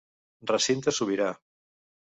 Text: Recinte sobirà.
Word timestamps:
Recinte 0.51 0.95
sobirà. 1.01 1.31